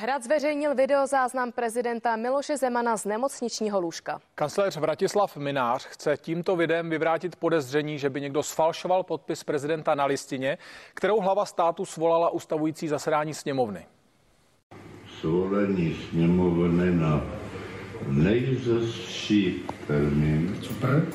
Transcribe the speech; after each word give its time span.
Hrad 0.00 0.22
zveřejnil 0.22 0.74
videozáznam 0.74 1.52
prezidenta 1.52 2.16
Miloše 2.16 2.56
Zemana 2.56 2.96
z 2.96 3.04
nemocničního 3.04 3.80
lůžka. 3.80 4.20
Kancléř 4.34 4.76
Vratislav 4.76 5.36
Minář 5.36 5.86
chce 5.86 6.16
tímto 6.16 6.56
videem 6.56 6.90
vyvrátit 6.90 7.36
podezření, 7.36 7.98
že 7.98 8.10
by 8.10 8.20
někdo 8.20 8.42
sfalšoval 8.42 9.02
podpis 9.02 9.44
prezidenta 9.44 9.94
na 9.94 10.04
listině, 10.04 10.58
kterou 10.94 11.20
hlava 11.20 11.44
státu 11.44 11.84
svolala 11.84 12.30
ustavující 12.30 12.88
zasedání 12.88 13.34
sněmovny. 13.34 13.86
Svolení 15.20 15.96
sněmovny 16.10 16.90
na 16.90 17.22
nejzastší 18.06 19.66
termín. 19.86 20.60
Super. 20.62 21.06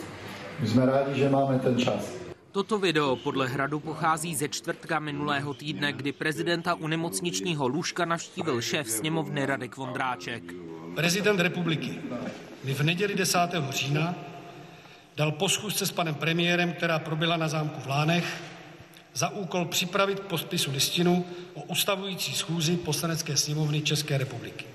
My 0.59 0.67
jsme 0.67 0.85
rádi, 0.85 1.19
že 1.19 1.29
máme 1.29 1.59
ten 1.59 1.77
čas. 1.77 2.22
Toto 2.53 2.79
video 2.79 3.15
podle 3.15 3.47
Hradu 3.47 3.79
pochází 3.79 4.35
ze 4.35 4.49
čtvrtka 4.49 4.99
minulého 4.99 5.53
týdne, 5.53 5.93
kdy 5.93 6.11
prezidenta 6.11 6.73
u 6.73 6.87
nemocničního 6.87 7.67
lůžka 7.67 8.05
navštívil 8.05 8.61
šéf 8.61 8.89
sněmovny 8.89 9.45
Radek 9.45 9.77
Vondráček. 9.77 10.43
Prezident 10.95 11.39
republiky 11.39 11.99
mi 12.63 12.73
v 12.73 12.81
neděli 12.81 13.15
10. 13.15 13.39
října 13.69 14.15
dal 15.17 15.31
po 15.31 15.49
schůzce 15.49 15.85
s 15.85 15.91
panem 15.91 16.15
premiérem, 16.15 16.73
která 16.73 16.99
proběhla 16.99 17.37
na 17.37 17.47
zámku 17.47 17.81
v 17.81 17.87
Lánech, 17.87 18.43
za 19.13 19.29
úkol 19.29 19.65
připravit 19.65 20.19
k 20.19 20.23
podpisu 20.23 20.71
listinu 20.71 21.25
o 21.53 21.61
ustavující 21.61 22.33
schůzi 22.33 22.77
poslanecké 22.77 23.37
sněmovny 23.37 23.81
České 23.81 24.17
republiky. 24.17 24.65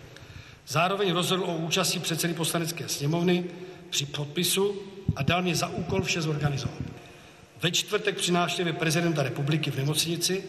Zároveň 0.67 1.13
rozhodl 1.13 1.45
o 1.45 1.57
účasti 1.57 1.99
předsedy 1.99 2.35
poslanecké 2.35 2.89
sněmovny 2.89 3.45
při 3.91 4.07
podpisu 4.07 4.77
a 5.17 5.23
dal 5.23 5.43
mě 5.43 5.55
za 5.55 5.69
úkol 5.69 6.03
vše 6.03 6.23
zorganizovat. 6.23 6.98
Ve 7.63 7.71
čtvrtek 7.71 8.17
při 8.17 8.33
návštěvě 8.33 8.73
prezidenta 8.73 9.23
republiky 9.23 9.71
v 9.71 9.77
nemocnici 9.77 10.45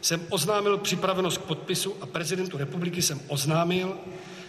jsem 0.00 0.20
oznámil 0.30 0.78
připravenost 0.78 1.38
k 1.38 1.44
podpisu 1.44 1.96
a 2.00 2.06
prezidentu 2.06 2.58
republiky 2.58 3.02
jsem 3.02 3.20
oznámil, 3.28 3.96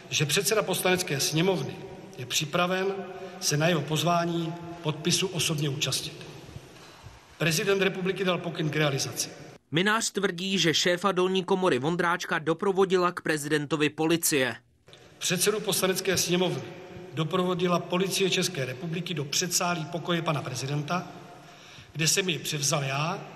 že 0.09 0.26
předseda 0.26 0.62
poslanecké 0.62 1.20
sněmovny 1.20 1.76
je 2.18 2.26
připraven 2.26 2.85
se 3.40 3.57
na 3.57 3.68
jeho 3.68 3.82
pozvání 3.82 4.54
podpisu 4.84 5.27
osobně 5.27 5.70
účastnit. 5.70 6.26
Prezident 7.37 7.82
republiky 7.82 8.24
dal 8.24 8.37
pokyn 8.37 8.70
k 8.70 8.76
realizaci. 8.76 9.30
Minář 9.71 10.12
tvrdí, 10.12 10.57
že 10.57 10.74
šéfa 10.74 11.12
dolní 11.12 11.43
komory 11.43 11.80
Vondráčka 11.80 12.40
doprovodila 12.40 13.12
k 13.12 13.21
prezidentovi 13.21 13.90
policie. 13.90 14.55
Předsedu 15.18 15.60
poslanecké 15.60 16.18
sněmovny 16.18 16.62
doprovodila 17.13 17.80
policie 17.80 18.30
České 18.30 18.65
republiky 18.65 19.13
do 19.13 19.26
předsálí 19.26 19.85
pokoje 19.85 20.21
pana 20.21 20.41
prezidenta, 20.41 21.07
kde 21.91 22.07
jsem 22.07 22.29
ji 22.29 22.40
převzal 22.40 22.84
já 22.84 23.27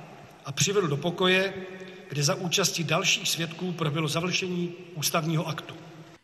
a 0.45 0.51
přivedl 0.51 0.87
do 0.87 0.97
pokoje, 0.97 1.53
kde 2.09 2.23
za 2.23 2.35
účasti 2.35 2.83
dalších 2.83 3.29
svědků 3.29 3.71
proběhlo 3.71 4.07
završení 4.07 4.73
ústavního 4.95 5.47
aktu. 5.47 5.73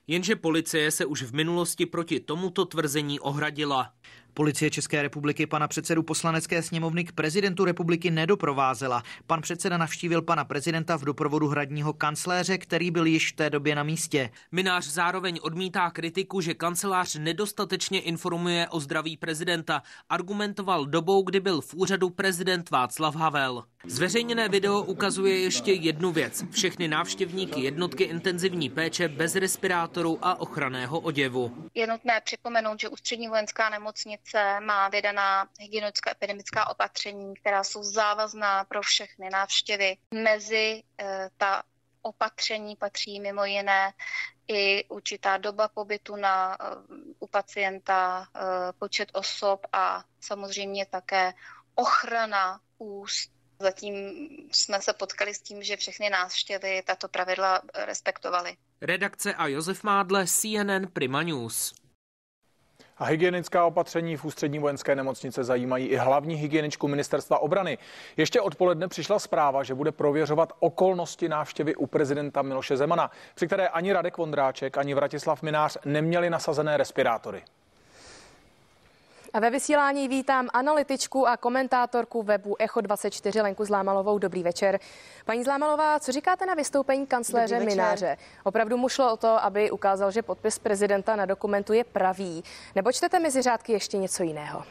Jenže 0.08 0.36
policie 0.36 0.92
se 0.92 1.06
už 1.06 1.24
v 1.24 1.34
minulosti 1.34 1.86
proti 1.86 2.20
tomuto 2.20 2.66
tvrzení 2.66 3.20
ohradila. 3.20 3.94
Policie 4.34 4.72
České 4.72 5.02
republiky 5.02 5.46
pana 5.46 5.68
předsedu 5.68 6.04
poslanecké 6.04 6.62
sněmovny 6.62 7.04
k 7.04 7.12
prezidentu 7.12 7.66
republiky 7.66 8.12
nedoprovázela. 8.12 9.04
Pan 9.28 9.42
předseda 9.42 9.78
navštívil 9.78 10.22
pana 10.22 10.46
prezidenta 10.46 10.98
v 10.98 11.06
doprovodu 11.06 11.48
hradního 11.48 11.94
kancléře, 11.94 12.58
který 12.58 12.92
byl 12.92 13.06
již 13.06 13.32
v 13.32 13.36
té 13.36 13.50
době 13.50 13.76
na 13.76 13.84
místě. 13.84 14.30
Minář 14.52 14.88
zároveň 14.88 15.40
odmítá 15.42 15.90
kritiku, 15.90 16.42
že 16.42 16.54
kancelář 16.54 17.16
nedostatečně 17.16 18.02
informuje 18.02 18.68
o 18.70 18.80
zdraví 18.80 19.18
prezidenta. 19.18 19.84
Argumentoval 20.10 20.86
dobou, 20.86 21.22
kdy 21.22 21.40
byl 21.40 21.62
v 21.62 21.74
úřadu 21.74 22.10
prezident 22.10 22.70
Václav 22.70 23.16
Havel. 23.16 23.64
Zveřejněné 23.86 24.50
video 24.50 24.82
ukazuje 24.82 25.40
ještě 25.40 25.72
jednu 25.72 26.12
věc. 26.12 26.44
Všechny 26.52 26.88
návštěvníky 26.88 27.62
jednotky 27.62 28.04
intenzivní 28.04 28.70
péče 28.70 29.08
bez 29.08 29.36
respirátoru 29.36 30.20
a 30.22 30.40
ochranného 30.40 31.00
oděvu. 31.00 31.70
Je 31.74 31.88
nutné 31.88 32.22
připomenout, 32.22 32.80
že 32.80 32.90
ústřední 32.90 33.28
vojenská 33.28 33.70
nemocnice 33.70 34.60
má 34.60 34.90
vydaná 34.90 35.48
hygienická 35.60 36.12
epidemická 36.12 36.70
opatření, 36.70 37.34
která 37.34 37.64
jsou 37.64 37.84
závazná 37.84 38.64
pro 38.64 38.82
všechny 38.82 39.30
návštěvy. 39.30 39.98
Mezi 40.14 40.84
e, 41.02 41.30
ta 41.38 41.64
opatření 42.02 42.76
patří 42.76 43.20
mimo 43.20 43.46
jiné 43.46 43.94
i 44.48 44.86
určitá 44.86 45.38
doba 45.38 45.68
pobytu 45.68 46.16
na, 46.16 46.58
e, 46.62 46.76
u 47.20 47.28
pacienta, 47.28 48.28
e, 48.36 48.40
počet 48.80 49.10
osob 49.14 49.68
a 49.74 50.04
samozřejmě 50.20 50.86
také 50.86 51.34
ochrana 51.76 52.60
úst 52.78 53.39
Zatím 53.62 53.96
jsme 54.52 54.82
se 54.82 54.94
potkali 54.94 55.34
s 55.34 55.42
tím, 55.42 55.64
že 55.64 55.78
všechny 55.78 56.10
návštěvy 56.10 56.82
tato 56.86 57.08
pravidla 57.08 57.62
respektovaly. 57.86 58.58
Redakce 58.82 59.34
a 59.34 59.48
Josef 59.48 59.84
Mádle, 59.84 60.26
CNN 60.28 60.88
Prima 60.94 61.24
News. 61.24 61.74
A 62.98 63.06
hygienická 63.06 63.66
opatření 63.66 64.18
v 64.18 64.26
ústřední 64.26 64.60
vojenské 64.60 64.96
nemocnice 64.96 65.44
zajímají 65.44 65.88
i 65.88 65.96
hlavní 65.96 66.36
hygieničku 66.36 66.88
ministerstva 66.88 67.40
obrany. 67.40 67.78
Ještě 68.18 68.42
odpoledne 68.42 68.88
přišla 68.88 69.20
zpráva, 69.20 69.64
že 69.64 69.76
bude 69.76 69.92
prověřovat 69.92 70.54
okolnosti 70.60 71.30
návštěvy 71.30 71.76
u 71.76 71.88
prezidenta 71.88 72.42
Miloše 72.42 72.78
Zemana, 72.78 73.12
při 73.36 73.48
které 73.48 73.68
ani 73.68 73.94
Radek 73.94 74.18
Vondráček, 74.18 74.78
ani 74.78 74.94
Vratislav 74.94 75.42
Minář 75.42 75.78
neměli 75.86 76.30
nasazené 76.30 76.78
respirátory. 76.78 77.44
A 79.34 79.40
ve 79.40 79.50
vysílání 79.50 80.08
vítám 80.08 80.48
analytičku 80.54 81.28
a 81.28 81.38
komentátorku 81.38 82.24
webu 82.24 82.56
Echo24 82.56 83.44
Lenku 83.44 83.66
Zlámalovou. 83.66 84.18
Dobrý 84.20 84.44
večer. 84.44 84.80
Paní 85.26 85.44
Zlámalová, 85.44 86.00
co 86.00 86.12
říkáte 86.12 86.46
na 86.46 86.54
vystoupení 86.54 87.08
kancléře 87.08 87.60
Mináře? 87.60 88.18
Opravdu 88.44 88.78
mu 88.78 88.90
šlo 88.90 89.14
o 89.14 89.18
to, 89.18 89.44
aby 89.44 89.72
ukázal, 89.72 90.12
že 90.12 90.22
podpis 90.22 90.60
prezidenta 90.60 91.16
na 91.16 91.26
dokumentu 91.26 91.74
je 91.74 91.84
pravý. 91.84 92.44
Nebo 92.76 92.92
čtete 92.92 93.20
mezi 93.20 93.42
řádky 93.42 93.72
ještě 93.72 93.98
něco 93.98 94.24
jiného? 94.24 94.64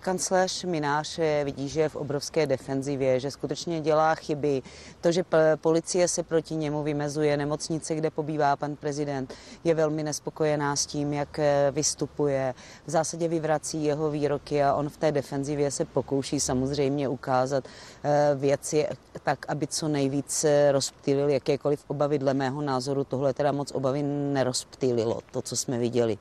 Kancléř 0.00 0.64
Minář 0.64 1.20
vidí, 1.44 1.68
že 1.68 1.80
je 1.80 1.88
v 1.88 1.96
obrovské 1.96 2.46
defenzivě, 2.46 3.20
že 3.20 3.30
skutečně 3.30 3.80
dělá 3.80 4.14
chyby. 4.14 4.62
To, 5.00 5.12
že 5.12 5.24
policie 5.56 6.08
se 6.08 6.22
proti 6.22 6.56
němu 6.56 6.82
vymezuje, 6.82 7.36
nemocnice, 7.36 7.94
kde 7.94 8.10
pobývá 8.10 8.56
pan 8.56 8.76
prezident, 8.76 9.34
je 9.64 9.74
velmi 9.74 10.02
nespokojená 10.02 10.76
s 10.76 10.86
tím, 10.86 11.12
jak 11.12 11.38
eh, 11.38 11.70
vystupuje. 11.70 12.54
V 12.86 12.90
zásadě 12.90 13.28
vyvrací 13.28 13.84
jeho 13.84 14.10
výroky 14.10 14.62
a 14.62 14.74
on 14.74 14.88
v 14.88 14.96
té 14.96 15.12
defenzivě 15.12 15.70
se 15.70 15.84
pokouší 15.84 16.40
samozřejmě 16.40 17.08
ukázat 17.08 17.64
eh, 18.04 18.34
věci 18.34 18.86
tak, 19.22 19.46
aby 19.48 19.66
co 19.66 19.88
nejvíc 19.88 20.44
eh, 20.44 20.72
rozptýlil 20.72 21.28
jakékoliv 21.28 21.84
obavy. 21.86 22.18
Dle 22.18 22.34
mého 22.34 22.62
názoru 22.62 23.04
tohle 23.04 23.34
teda 23.34 23.52
moc 23.52 23.72
obavy 23.72 24.02
nerozptýlilo, 24.32 25.20
to, 25.30 25.42
co 25.42 25.56
jsme 25.56 25.78
viděli. 25.78 26.18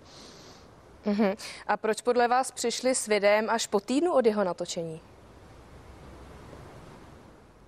Uh-huh. 1.05 1.37
A 1.67 1.77
proč 1.77 2.01
podle 2.01 2.27
vás 2.27 2.51
přišli 2.51 2.95
s 2.95 3.07
videem 3.07 3.49
až 3.49 3.67
po 3.67 3.79
týdnu 3.79 4.13
od 4.13 4.25
jeho 4.25 4.43
natočení? 4.43 5.01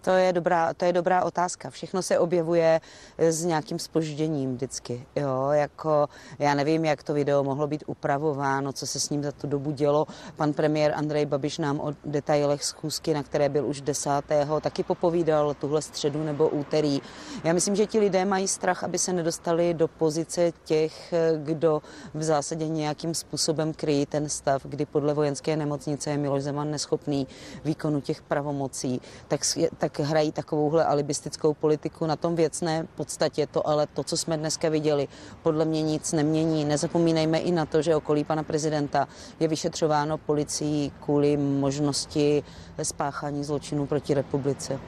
To 0.07 0.13
je 0.13 0.33
dobrá, 0.33 0.73
to 0.73 0.85
je 0.85 0.93
dobrá 0.93 1.23
otázka. 1.23 1.69
Všechno 1.69 2.01
se 2.01 2.19
objevuje 2.19 2.81
s 3.17 3.43
nějakým 3.43 3.79
spožděním 3.79 4.55
vždycky. 4.55 5.05
Jo, 5.15 5.49
jako 5.51 6.09
já 6.39 6.53
nevím, 6.53 6.85
jak 6.85 7.03
to 7.03 7.13
video 7.13 7.43
mohlo 7.43 7.67
být 7.67 7.83
upravováno, 7.87 8.73
co 8.73 8.87
se 8.87 8.99
s 8.99 9.09
ním 9.09 9.23
za 9.23 9.31
tu 9.31 9.47
dobu 9.47 9.71
dělo. 9.71 10.07
Pan 10.35 10.53
premiér 10.53 10.93
Andrej 10.95 11.25
Babiš 11.25 11.57
nám 11.57 11.79
o 11.79 11.93
detailech 12.05 12.63
schůzky, 12.63 13.13
na 13.13 13.23
které 13.23 13.49
byl 13.49 13.65
už 13.65 13.81
desátého, 13.81 14.59
taky 14.59 14.83
popovídal 14.83 15.53
tuhle 15.53 15.81
středu 15.81 16.23
nebo 16.23 16.49
úterý. 16.49 17.01
Já 17.43 17.53
myslím, 17.53 17.75
že 17.75 17.85
ti 17.85 17.99
lidé 17.99 18.25
mají 18.25 18.47
strach, 18.47 18.83
aby 18.83 18.99
se 18.99 19.13
nedostali 19.13 19.73
do 19.73 19.87
pozice 19.87 20.51
těch, 20.63 21.13
kdo 21.37 21.81
v 22.13 22.23
zásadě 22.23 22.67
nějakým 22.67 23.13
způsobem 23.13 23.73
kryjí 23.73 24.05
ten 24.05 24.29
stav, 24.29 24.65
kdy 24.65 24.85
podle 24.85 25.13
vojenské 25.13 25.55
nemocnice 25.55 26.09
je 26.09 26.17
Miloš 26.17 26.43
Zeman 26.43 26.71
neschopný 26.71 27.27
výkonu 27.65 28.01
těch 28.01 28.21
pravomocí. 28.21 29.01
Tak, 29.27 29.41
tak 29.77 29.96
hrají 29.99 30.31
takovouhle 30.31 30.85
alibistickou 30.85 31.53
politiku 31.53 32.05
na 32.05 32.15
tom 32.15 32.35
věcné 32.35 32.87
podstatě. 32.95 33.47
To 33.47 33.67
ale 33.67 33.87
to, 33.87 34.03
co 34.03 34.17
jsme 34.17 34.37
dneska 34.37 34.69
viděli, 34.69 35.07
podle 35.43 35.65
mě 35.65 35.81
nic 35.81 36.13
nemění. 36.13 36.65
Nezapomínejme 36.65 37.39
i 37.39 37.51
na 37.51 37.65
to, 37.65 37.81
že 37.81 37.95
okolí 37.95 38.23
pana 38.23 38.43
prezidenta 38.43 39.07
je 39.39 39.47
vyšetřováno 39.47 40.17
policií 40.17 40.91
kvůli 41.03 41.37
možnosti 41.37 42.43
spáchání 42.83 43.43
zločinů 43.43 43.85
proti 43.85 44.13
republice. 44.13 44.79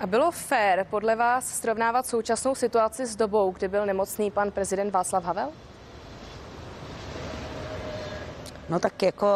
A 0.00 0.06
bylo 0.06 0.30
fér 0.30 0.86
podle 0.90 1.16
vás 1.16 1.60
srovnávat 1.60 2.06
současnou 2.06 2.54
situaci 2.54 3.06
s 3.06 3.16
dobou, 3.16 3.50
kdy 3.50 3.68
byl 3.68 3.86
nemocný 3.86 4.30
pan 4.30 4.50
prezident 4.50 4.90
Václav 4.90 5.24
Havel? 5.24 5.48
No 8.70 8.78
tak 8.78 9.02
jako, 9.02 9.26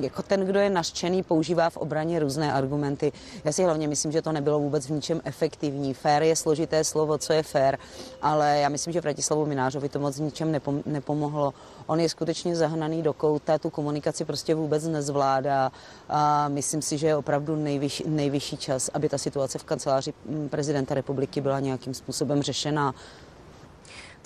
jako 0.00 0.22
ten, 0.22 0.46
kdo 0.46 0.60
je 0.60 0.70
naštěný, 0.70 1.22
používá 1.22 1.70
v 1.70 1.76
obraně 1.76 2.18
různé 2.18 2.52
argumenty. 2.52 3.12
Já 3.44 3.52
si 3.52 3.64
hlavně 3.64 3.88
myslím, 3.88 4.12
že 4.12 4.22
to 4.22 4.32
nebylo 4.32 4.58
vůbec 4.58 4.86
v 4.86 4.90
ničem 4.90 5.20
efektivní. 5.24 5.94
Fair 5.94 6.22
je 6.22 6.36
složité 6.36 6.84
slovo, 6.84 7.18
co 7.18 7.32
je 7.32 7.42
fair, 7.42 7.76
ale 8.22 8.58
já 8.58 8.68
myslím, 8.68 8.92
že 8.92 9.00
Vratislavu 9.00 9.46
Minářovi 9.46 9.88
to 9.88 9.98
moc 9.98 10.18
ničem 10.18 10.52
nepom- 10.52 10.82
nepomohlo. 10.86 11.54
On 11.86 12.00
je 12.00 12.08
skutečně 12.08 12.56
zahnaný 12.56 13.02
do 13.02 13.12
kouta, 13.12 13.58
tu 13.58 13.70
komunikaci 13.70 14.24
prostě 14.24 14.54
vůbec 14.54 14.84
nezvládá 14.84 15.72
a 16.08 16.48
myslím 16.48 16.82
si, 16.82 16.98
že 16.98 17.06
je 17.06 17.16
opravdu 17.16 17.56
nejvyšší, 17.56 18.04
nejvyšší 18.06 18.56
čas, 18.56 18.90
aby 18.94 19.08
ta 19.08 19.18
situace 19.18 19.58
v 19.58 19.64
kanceláři 19.64 20.12
prezidenta 20.50 20.94
republiky 20.94 21.40
byla 21.40 21.60
nějakým 21.60 21.94
způsobem 21.94 22.42
řešena. 22.42 22.94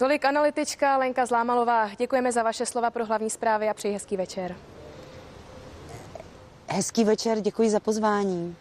Tolik 0.01 0.25
analytička 0.25 0.97
Lenka 0.97 1.27
Zlámalová. 1.27 1.91
Děkujeme 1.99 2.33
za 2.33 2.43
vaše 2.43 2.67
slova 2.67 2.91
pro 2.91 3.07
hlavní 3.07 3.31
zprávy 3.31 3.69
a 3.69 3.75
přeji 3.75 3.95
hezký 3.95 4.17
večer. 4.17 4.57
Hezký 6.69 7.05
večer, 7.05 7.41
děkuji 7.41 7.71
za 7.71 7.81
pozvání. 7.81 8.57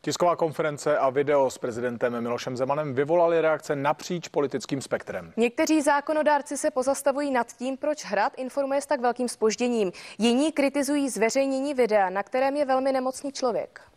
Tisková 0.00 0.36
konference 0.36 0.98
a 0.98 1.10
video 1.10 1.50
s 1.50 1.58
prezidentem 1.58 2.20
Milošem 2.20 2.56
Zemanem 2.56 2.94
vyvolaly 2.94 3.40
reakce 3.40 3.76
napříč 3.76 4.28
politickým 4.28 4.80
spektrem. 4.80 5.32
Někteří 5.36 5.82
zákonodárci 5.82 6.56
se 6.56 6.70
pozastavují 6.70 7.30
nad 7.30 7.52
tím, 7.52 7.76
proč 7.76 8.04
Hrad 8.04 8.32
informuje 8.36 8.80
s 8.80 8.86
tak 8.86 9.00
velkým 9.00 9.28
spožděním. 9.28 9.92
Jiní 10.18 10.52
kritizují 10.52 11.08
zveřejnění 11.08 11.74
videa, 11.74 12.10
na 12.10 12.22
kterém 12.22 12.56
je 12.56 12.64
velmi 12.64 12.92
nemocný 12.92 13.32
člověk. 13.32 13.91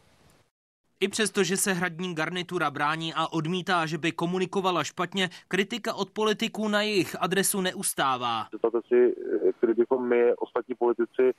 I 0.99 1.07
přesto, 1.07 1.43
že 1.43 1.57
se 1.57 1.73
hradní 1.73 2.15
garnitura 2.15 2.71
brání 2.71 3.13
a 3.13 3.33
odmítá, 3.33 3.85
že 3.85 3.97
by 3.97 4.11
komunikovala 4.11 4.83
špatně, 4.83 5.29
kritika 5.47 5.93
od 5.93 6.11
politiků 6.11 6.67
na 6.67 6.81
jejich 6.81 7.15
adresu 7.19 7.61
neustává. 7.61 8.45
Představte 8.49 8.79
si, 8.87 9.15
kdybychom 9.61 10.07
my, 10.07 10.33
ostatní 10.33 10.75
politici, 10.75 11.33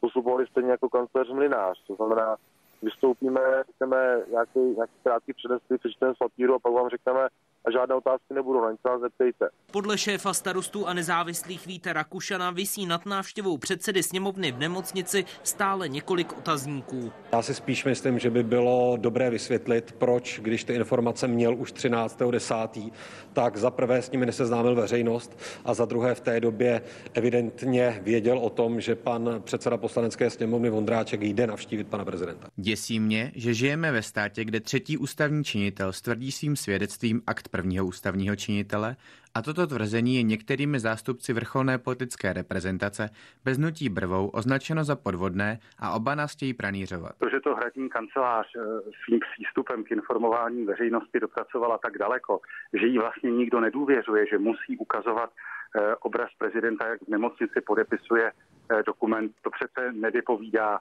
postupovali 0.00 0.46
stejně 0.46 0.70
jako 0.70 0.88
kancléř 0.88 1.28
Mlinář. 1.28 1.82
To 1.86 1.94
znamená, 1.94 2.36
vystoupíme, 2.82 3.40
řekneme 3.66 4.20
nějaký, 4.30 4.58
nějaký 4.58 4.92
krátký 5.02 5.32
přednesy, 5.32 5.78
přečteme 5.78 6.12
papíru 6.18 6.54
a 6.54 6.58
pak 6.58 6.72
vám 6.72 6.88
řekneme, 6.88 7.28
a 7.64 7.70
žádné 7.70 7.94
otázky 7.94 8.34
nebudou, 8.34 8.60
na 8.60 8.70
nic 8.70 8.80
nás 8.86 9.00
zeptejte. 9.00 9.48
Podle 9.70 9.98
šéfa 9.98 10.34
starostů 10.34 10.86
a 10.86 10.94
nezávislých 10.94 11.66
Víta 11.66 11.92
Rakušana 11.92 12.50
visí 12.50 12.86
nad 12.86 13.06
návštěvou 13.06 13.58
předsedy 13.58 14.02
sněmovny 14.02 14.52
v 14.52 14.58
nemocnici 14.58 15.24
stále 15.42 15.88
několik 15.88 16.38
otazníků. 16.38 17.12
Já 17.32 17.42
si 17.42 17.54
spíš 17.54 17.84
myslím, 17.84 18.18
že 18.18 18.30
by 18.30 18.42
bylo 18.42 18.96
dobré 18.96 19.30
vysvětlit, 19.30 19.92
proč, 19.92 20.40
když 20.40 20.64
ty 20.64 20.74
informace 20.74 21.28
měl 21.28 21.54
už 21.56 21.74
13.10., 21.74 22.92
tak 23.32 23.56
za 23.56 23.70
prvé 23.70 24.02
s 24.02 24.10
nimi 24.10 24.26
neseznámil 24.26 24.74
veřejnost 24.74 25.38
a 25.64 25.74
za 25.74 25.84
druhé 25.84 26.14
v 26.14 26.20
té 26.20 26.40
době 26.40 26.82
evidentně 27.14 28.00
věděl 28.02 28.38
o 28.38 28.50
tom, 28.50 28.80
že 28.80 28.94
pan 28.94 29.42
předseda 29.44 29.76
poslanecké 29.76 30.30
sněmovny 30.30 30.70
Vondráček 30.70 31.22
jde 31.22 31.46
navštívit 31.46 31.88
pana 31.88 32.04
prezidenta. 32.04 32.48
Děsí 32.56 33.00
mě, 33.00 33.32
že 33.34 33.54
žijeme 33.54 33.92
ve 33.92 34.02
státě, 34.02 34.44
kde 34.44 34.60
třetí 34.60 34.98
ústavní 34.98 35.44
činitel 35.44 35.92
stvrdí 35.92 36.32
svým 36.32 36.56
svědectvím 36.56 37.22
akt 37.26 37.48
prvního 37.52 37.86
ústavního 37.86 38.36
činitele 38.36 38.96
a 39.34 39.42
toto 39.42 39.66
tvrzení 39.66 40.16
je 40.16 40.22
některými 40.22 40.80
zástupci 40.80 41.32
vrcholné 41.32 41.78
politické 41.78 42.32
reprezentace 42.32 43.10
bez 43.44 43.58
nutí 43.58 43.88
brvou 43.88 44.28
označeno 44.28 44.84
za 44.84 44.96
podvodné 44.96 45.58
a 45.78 45.92
oba 45.92 46.14
nás 46.14 46.32
chtějí 46.32 46.54
pranířovat. 46.54 47.12
To, 47.18 47.28
že 47.28 47.40
to 47.40 47.54
hradní 47.54 47.88
kancelář 47.88 48.46
eh, 48.56 48.60
svým 49.04 49.20
přístupem 49.20 49.84
k 49.84 49.90
informování 49.90 50.64
veřejnosti 50.64 51.20
dopracovala 51.20 51.78
tak 51.78 51.98
daleko, 51.98 52.40
že 52.80 52.86
jí 52.86 52.98
vlastně 52.98 53.30
nikdo 53.30 53.60
nedůvěřuje, 53.60 54.26
že 54.26 54.38
musí 54.38 54.76
ukazovat 54.78 55.30
eh, 55.30 55.94
obraz 55.96 56.30
prezidenta, 56.38 56.86
jak 56.86 57.00
v 57.02 57.08
nemocnici 57.08 57.60
podepisuje 57.66 58.32
eh, 58.32 58.82
dokument, 58.86 59.32
to 59.42 59.50
přece 59.50 59.92
nevypovídá 59.92 60.80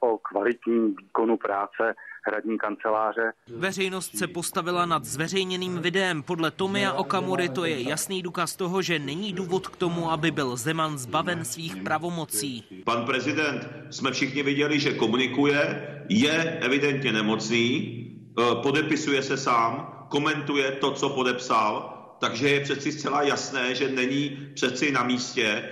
o 0.00 0.18
kvalitním 0.18 0.96
výkonu 0.96 1.36
práce 1.36 1.94
hradní 2.26 2.58
kanceláře. 2.58 3.32
Veřejnost 3.48 4.18
se 4.18 4.26
postavila 4.26 4.86
nad 4.86 5.04
zveřejněným 5.04 5.78
videem. 5.78 6.22
Podle 6.22 6.50
Tomia 6.50 6.92
Okamury 6.92 7.48
to 7.48 7.64
je 7.64 7.88
jasný 7.88 8.22
důkaz 8.22 8.56
toho, 8.56 8.82
že 8.82 8.98
není 8.98 9.32
důvod 9.32 9.68
k 9.68 9.76
tomu, 9.76 10.10
aby 10.10 10.30
byl 10.30 10.56
Zeman 10.56 10.98
zbaven 10.98 11.44
svých 11.44 11.76
pravomocí. 11.76 12.64
Pan 12.84 13.06
prezident, 13.06 13.68
jsme 13.90 14.10
všichni 14.10 14.42
viděli, 14.42 14.80
že 14.80 14.94
komunikuje, 14.94 15.84
je 16.08 16.58
evidentně 16.62 17.12
nemocný, 17.12 17.94
podepisuje 18.62 19.22
se 19.22 19.36
sám, 19.36 20.04
komentuje 20.08 20.72
to, 20.72 20.92
co 20.92 21.08
podepsal, 21.08 21.94
takže 22.18 22.48
je 22.48 22.60
přeci 22.60 22.92
zcela 22.92 23.22
jasné, 23.22 23.74
že 23.74 23.88
není 23.88 24.48
přeci 24.54 24.92
na 24.92 25.02
místě 25.02 25.68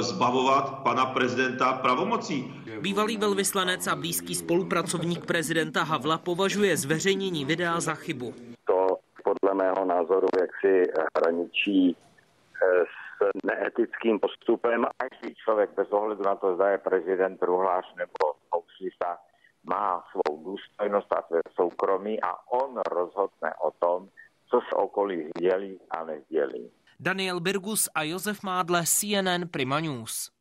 zbavovat 0.00 0.82
pana 0.82 1.06
prezidenta 1.06 1.72
pravomocí. 1.72 2.54
Bývalý 2.80 3.16
velvyslanec 3.16 3.86
a 3.86 3.96
blízký 3.96 4.34
spolupracovník 4.34 5.26
prezidenta 5.26 5.82
Havla 5.82 6.18
považuje 6.18 6.76
zveřejnění 6.76 7.44
videa 7.44 7.80
za 7.80 7.94
chybu. 7.94 8.34
To 8.66 8.98
podle 9.24 9.54
mého 9.54 9.84
názoru 9.84 10.26
jaksi 10.40 10.92
hraničí 11.18 11.96
s 12.62 13.44
neetickým 13.44 14.20
postupem. 14.20 14.86
Každý 14.96 15.34
člověk 15.34 15.70
bez 15.76 15.88
ohledu 15.90 16.22
na 16.22 16.34
to, 16.34 16.54
zda 16.54 16.68
je 16.68 16.78
prezident, 16.78 17.42
ruhlář 17.42 17.94
nebo 17.96 18.34
housista, 18.50 19.18
má 19.64 20.04
svou 20.12 20.44
důstojnost 20.44 21.12
a 21.12 21.22
své 21.22 21.40
soukromí 21.54 22.22
a 22.22 22.52
on 22.52 22.80
rozhodne 22.90 23.54
o 23.62 23.70
tom, 23.70 24.08
co 24.50 24.60
se 24.68 24.76
okolí 24.76 25.28
sdělí 25.36 25.80
a 25.90 26.04
nezdělí. 26.04 26.70
Daniel 26.98 27.40
Birgus 27.40 27.88
a 27.94 28.04
Josef 28.04 28.42
Mádle, 28.42 28.86
CNN 28.86 29.48
Prima 29.50 29.80
News. 29.80 30.33